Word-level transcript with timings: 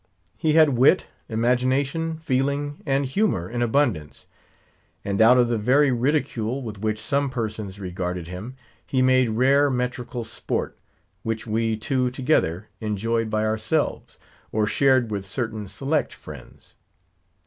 He 0.35 0.53
had 0.53 0.69
wit, 0.79 1.05
imagination, 1.29 2.17
feeling, 2.17 2.81
and 2.87 3.05
humour 3.05 3.47
in 3.47 3.61
abundance; 3.61 4.25
and 5.05 5.21
out 5.21 5.37
of 5.37 5.47
the 5.47 5.59
very 5.59 5.91
ridicule 5.91 6.63
with 6.63 6.79
which 6.79 6.99
some 6.99 7.29
persons 7.29 7.79
regarded 7.79 8.27
him, 8.27 8.55
he 8.83 9.03
made 9.03 9.29
rare 9.29 9.69
metrical 9.69 10.23
sport, 10.23 10.75
which 11.21 11.45
we 11.45 11.77
two 11.77 12.09
together 12.09 12.67
enjoyed 12.79 13.29
by 13.29 13.45
ourselves; 13.45 14.17
or 14.51 14.65
shared 14.65 15.11
with 15.11 15.23
certain 15.23 15.67
select 15.67 16.13
friends. 16.13 16.73